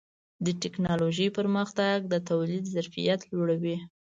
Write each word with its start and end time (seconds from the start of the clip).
د 0.45 0.47
ټکنالوجۍ 0.61 1.27
پرمختګ 1.37 1.97
د 2.13 2.13
تولید 2.29 2.63
ظرفیت 2.75 3.21
لوړوي. 3.31 3.75